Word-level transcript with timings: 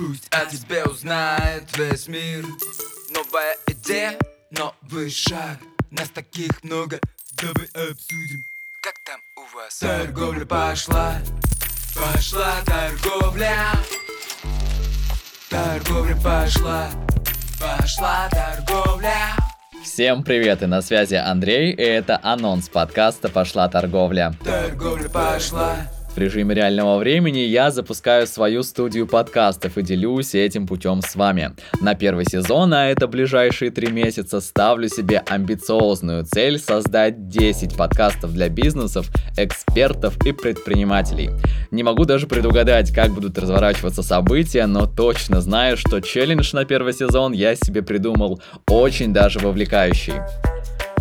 Пусть 0.00 0.28
о 0.30 0.46
тебе 0.46 0.82
узнает 0.84 1.76
весь 1.76 2.08
мир. 2.08 2.42
Новая 3.10 3.54
идея, 3.66 4.18
новый 4.50 5.10
шаг. 5.10 5.58
Нас 5.90 6.08
таких 6.08 6.64
много, 6.64 6.98
давай 7.32 7.66
обсудим. 7.74 8.42
Как 8.80 8.94
там 9.04 9.20
у 9.36 9.54
вас? 9.54 9.76
Торговля 9.78 10.46
пошла, 10.46 11.16
пошла 11.94 12.62
торговля. 12.64 13.74
Торговля 15.50 16.16
пошла, 16.16 16.90
пошла 17.60 18.30
торговля. 18.30 19.36
Всем 19.84 20.24
привет, 20.24 20.62
и 20.62 20.66
на 20.66 20.80
связи 20.80 21.16
Андрей, 21.16 21.72
и 21.72 21.82
это 21.82 22.18
анонс 22.22 22.70
подкаста 22.70 23.28
«Пошла 23.28 23.68
торговля». 23.68 24.34
Торговля 24.42 25.10
пошла, 25.10 25.76
В 26.14 26.18
режиме 26.18 26.56
реального 26.56 26.98
времени 26.98 27.38
я 27.38 27.70
запускаю 27.70 28.26
свою 28.26 28.64
студию 28.64 29.06
подкастов 29.06 29.78
и 29.78 29.82
делюсь 29.82 30.34
этим 30.34 30.66
путем 30.66 31.02
с 31.02 31.14
вами. 31.14 31.52
На 31.80 31.94
первый 31.94 32.24
сезон, 32.24 32.74
а 32.74 32.88
это 32.88 33.06
ближайшие 33.06 33.70
три 33.70 33.92
месяца, 33.92 34.40
ставлю 34.40 34.88
себе 34.88 35.22
амбициозную 35.24 36.24
цель 36.24 36.58
создать 36.58 37.28
10 37.28 37.76
подкастов 37.76 38.32
для 38.32 38.48
бизнесов, 38.48 39.08
экспертов 39.36 40.16
и 40.26 40.32
предпринимателей. 40.32 41.30
Не 41.70 41.84
могу 41.84 42.04
даже 42.04 42.26
предугадать, 42.26 42.92
как 42.92 43.12
будут 43.12 43.38
разворачиваться 43.38 44.02
события, 44.02 44.66
но 44.66 44.86
точно 44.86 45.40
знаю, 45.40 45.76
что 45.76 46.00
челлендж 46.00 46.50
на 46.54 46.64
первый 46.64 46.92
сезон 46.92 47.32
я 47.32 47.54
себе 47.54 47.82
придумал 47.82 48.42
очень 48.68 49.12
даже 49.12 49.38
вовлекающий. 49.38 50.14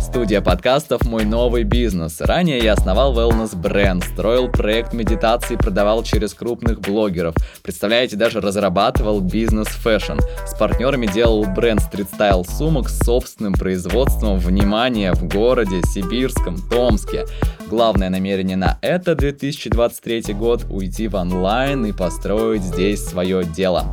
Студия 0.00 0.40
подкастов 0.40 1.04
«Мой 1.04 1.24
новый 1.24 1.64
бизнес». 1.64 2.20
Ранее 2.20 2.58
я 2.58 2.72
основал 2.72 3.14
wellness 3.14 3.54
бренд, 3.56 4.04
строил 4.04 4.48
проект 4.48 4.94
медитации, 4.94 5.56
продавал 5.56 6.02
через 6.02 6.34
крупных 6.34 6.80
блогеров. 6.80 7.34
Представляете, 7.62 8.16
даже 8.16 8.40
разрабатывал 8.40 9.20
бизнес 9.20 9.66
fashion. 9.68 10.18
С 10.46 10.54
партнерами 10.54 11.06
делал 11.06 11.44
бренд 11.44 11.82
street 11.82 12.16
style 12.16 12.44
сумок 12.44 12.88
с 12.88 13.00
собственным 13.04 13.54
производством 13.54 14.38
внимание 14.38 15.12
в 15.12 15.28
городе 15.28 15.82
Сибирском, 15.82 16.56
Томске. 16.70 17.26
Главное 17.68 18.08
намерение 18.08 18.56
на 18.56 18.78
это 18.80 19.14
2023 19.14 20.32
год– 20.34 20.64
уйти 20.70 21.08
в 21.08 21.16
онлайн 21.16 21.84
и 21.84 21.92
построить 21.92 22.62
здесь 22.62 23.04
свое 23.04 23.44
дело. 23.44 23.84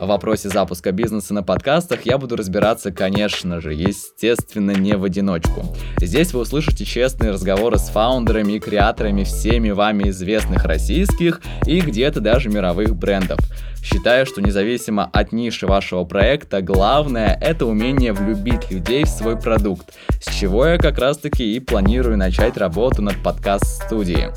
В 0.00 0.06
вопросе 0.06 0.48
запуска 0.48 0.92
бизнеса 0.92 1.34
на 1.34 1.42
подкастах 1.42 2.06
я 2.06 2.18
буду 2.18 2.36
разбираться, 2.36 2.92
конечно 2.92 3.60
же, 3.60 3.74
естественно, 3.74 4.70
не 4.70 4.96
в 4.96 5.02
одиночку. 5.02 5.76
Здесь 6.00 6.32
вы 6.32 6.40
услышите 6.40 6.84
честные 6.84 7.32
разговоры 7.32 7.78
с 7.78 7.88
фаундерами 7.88 8.52
и 8.52 8.60
креаторами 8.60 9.24
всеми 9.24 9.70
вами 9.70 10.10
известных 10.10 10.64
российских 10.64 11.40
и 11.66 11.80
где-то 11.80 12.20
даже 12.20 12.48
мировых 12.48 12.94
брендов. 12.94 13.40
Считаю, 13.82 14.24
что 14.24 14.40
независимо 14.40 15.04
от 15.12 15.32
ниши 15.32 15.66
вашего 15.66 16.04
проекта, 16.04 16.62
главное 16.62 17.36
это 17.40 17.66
умение 17.66 18.12
влюбить 18.12 18.70
людей 18.70 19.04
в 19.04 19.08
свой 19.08 19.36
продукт, 19.36 19.94
с 20.20 20.32
чего 20.32 20.64
я 20.64 20.78
как 20.78 20.98
раз 20.98 21.18
таки 21.18 21.56
и 21.56 21.58
планирую 21.58 22.16
начать 22.16 22.56
работу 22.56 23.02
над 23.02 23.20
подкаст-студией. 23.22 24.30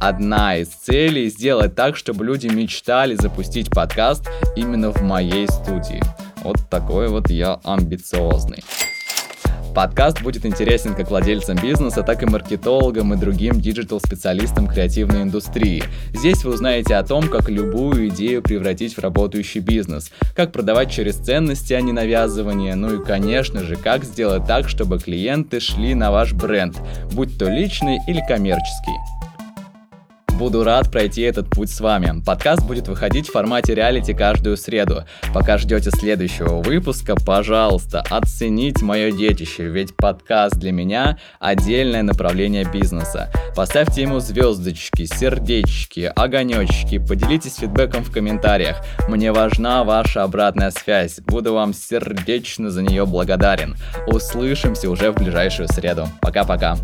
Одна 0.00 0.56
из 0.56 0.68
целей 0.68 1.28
сделать 1.28 1.74
так, 1.74 1.96
чтобы 1.96 2.24
люди 2.24 2.46
мечтали 2.48 3.14
запустить 3.14 3.70
подкаст 3.70 4.28
именно 4.56 4.90
в 4.90 5.02
моей 5.02 5.48
студии. 5.48 6.02
Вот 6.42 6.68
такой 6.68 7.08
вот 7.08 7.30
я 7.30 7.58
амбициозный. 7.64 8.62
Подкаст 9.74 10.22
будет 10.22 10.46
интересен 10.46 10.94
как 10.94 11.10
владельцам 11.10 11.56
бизнеса, 11.56 12.04
так 12.04 12.22
и 12.22 12.26
маркетологам 12.26 13.12
и 13.12 13.16
другим 13.16 13.60
digital-специалистам 13.60 14.68
креативной 14.68 15.22
индустрии. 15.22 15.82
Здесь 16.12 16.44
вы 16.44 16.52
узнаете 16.54 16.94
о 16.94 17.02
том, 17.02 17.28
как 17.28 17.48
любую 17.48 18.08
идею 18.08 18.40
превратить 18.40 18.96
в 18.96 19.00
работающий 19.00 19.60
бизнес, 19.60 20.12
как 20.36 20.52
продавать 20.52 20.92
через 20.92 21.16
ценности, 21.16 21.72
а 21.72 21.80
не 21.80 21.90
навязывание, 21.90 22.76
ну 22.76 23.00
и, 23.00 23.04
конечно 23.04 23.64
же, 23.64 23.74
как 23.74 24.04
сделать 24.04 24.46
так, 24.46 24.68
чтобы 24.68 25.00
клиенты 25.00 25.58
шли 25.58 25.94
на 25.94 26.12
ваш 26.12 26.34
бренд, 26.34 26.76
будь 27.12 27.36
то 27.36 27.46
личный 27.46 27.98
или 28.06 28.22
коммерческий. 28.28 29.23
Буду 30.38 30.64
рад 30.64 30.90
пройти 30.90 31.22
этот 31.22 31.48
путь 31.48 31.70
с 31.70 31.80
вами. 31.80 32.20
Подкаст 32.26 32.66
будет 32.66 32.88
выходить 32.88 33.28
в 33.28 33.32
формате 33.32 33.72
реалити 33.74 34.14
каждую 34.14 34.56
среду. 34.56 35.04
Пока 35.32 35.58
ждете 35.58 35.90
следующего 35.92 36.60
выпуска, 36.60 37.14
пожалуйста, 37.14 38.04
оцените 38.10 38.84
мое 38.84 39.12
детище, 39.12 39.68
ведь 39.68 39.94
подкаст 39.96 40.56
для 40.56 40.72
меня 40.72 41.18
отдельное 41.38 42.02
направление 42.02 42.64
бизнеса. 42.64 43.30
Поставьте 43.54 44.02
ему 44.02 44.18
звездочки, 44.18 45.04
сердечки, 45.04 46.12
огонечки, 46.16 46.98
поделитесь 46.98 47.58
фидбэком 47.58 48.02
в 48.02 48.10
комментариях. 48.10 48.84
Мне 49.08 49.30
важна 49.30 49.84
ваша 49.84 50.24
обратная 50.24 50.72
связь. 50.72 51.20
Буду 51.20 51.54
вам 51.54 51.72
сердечно 51.72 52.70
за 52.70 52.82
нее 52.82 53.06
благодарен. 53.06 53.76
Услышимся 54.08 54.90
уже 54.90 55.12
в 55.12 55.14
ближайшую 55.14 55.68
среду. 55.68 56.08
Пока-пока. 56.20 56.76